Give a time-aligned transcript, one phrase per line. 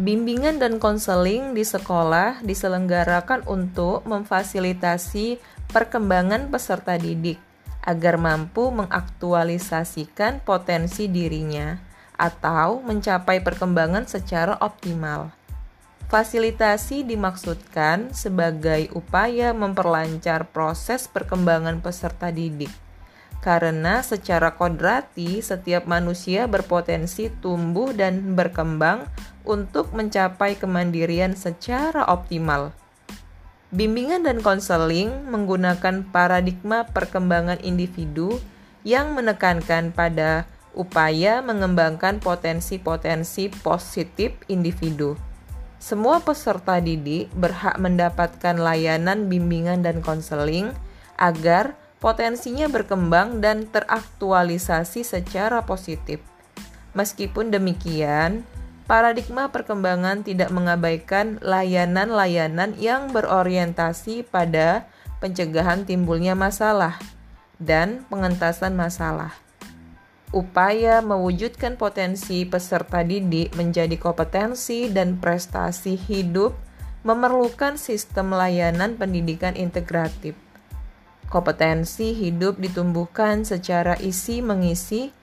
[0.00, 5.36] Bimbingan dan konseling di sekolah diselenggarakan untuk memfasilitasi
[5.68, 7.36] perkembangan peserta didik
[7.84, 11.76] agar mampu mengaktualisasikan potensi dirinya
[12.16, 15.36] atau mencapai perkembangan secara optimal.
[16.08, 22.72] Fasilitasi dimaksudkan sebagai upaya memperlancar proses perkembangan peserta didik
[23.40, 29.08] karena secara kodrati setiap manusia berpotensi tumbuh dan berkembang
[29.46, 32.72] untuk mencapai kemandirian secara optimal.
[33.70, 38.42] Bimbingan dan konseling menggunakan paradigma perkembangan individu
[38.82, 45.14] yang menekankan pada upaya mengembangkan potensi-potensi positif individu.
[45.80, 50.74] Semua peserta didik berhak mendapatkan layanan bimbingan dan konseling
[51.16, 51.72] agar
[52.02, 56.20] potensinya berkembang dan teraktualisasi secara positif.
[56.92, 58.42] Meskipun demikian,
[58.88, 66.96] paradigma perkembangan tidak mengabaikan layanan-layanan yang berorientasi pada pencegahan timbulnya masalah
[67.60, 69.36] dan pengentasan masalah.
[70.30, 76.54] Upaya mewujudkan potensi peserta didik menjadi kompetensi dan prestasi hidup
[77.02, 80.38] memerlukan sistem layanan pendidikan integratif
[81.30, 85.14] Kompetensi hidup ditumbuhkan secara isi mengisi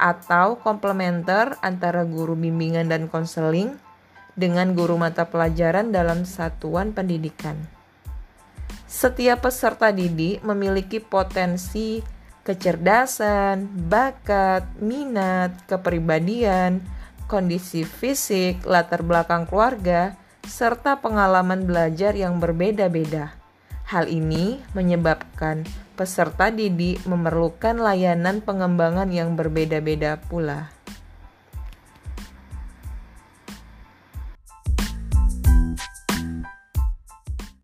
[0.00, 3.76] atau komplementer antara guru bimbingan dan konseling
[4.32, 7.60] dengan guru mata pelajaran dalam satuan pendidikan.
[8.88, 12.00] Setiap peserta didik memiliki potensi
[12.42, 16.80] kecerdasan, bakat, minat, kepribadian,
[17.30, 23.39] kondisi fisik, latar belakang keluarga, serta pengalaman belajar yang berbeda-beda.
[23.90, 25.66] Hal ini menyebabkan
[25.98, 30.70] peserta didik memerlukan layanan pengembangan yang berbeda-beda pula.